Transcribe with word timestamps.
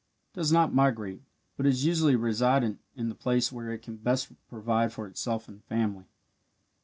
Does 0.33 0.51
not 0.51 0.73
migrate, 0.73 1.21
but 1.57 1.67
is 1.67 1.85
usually 1.85 2.15
resident 2.15 2.79
in 2.95 3.07
the 3.07 3.13
place 3.13 3.51
where 3.51 3.71
it 3.71 3.83
can 3.83 3.97
best 3.97 4.31
provide 4.49 4.91
for 4.91 5.05
itself 5.05 5.47
and 5.47 5.63
family. 5.65 6.05